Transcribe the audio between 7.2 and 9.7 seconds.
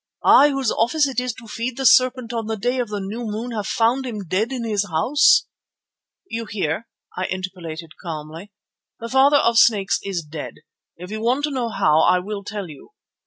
interpolated calmly. "The Father of